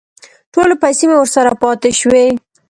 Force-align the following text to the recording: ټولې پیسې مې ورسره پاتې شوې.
ټولې 0.53 0.75
پیسې 0.83 1.03
مې 1.09 1.15
ورسره 1.19 1.51
پاتې 1.61 1.89
شوې. 1.99 2.25